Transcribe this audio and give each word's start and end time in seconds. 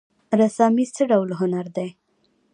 رسامي 0.39 0.85
څه 0.95 1.03
ډول 1.11 1.29
هنر 1.39 1.65
دی؟ 1.75 1.89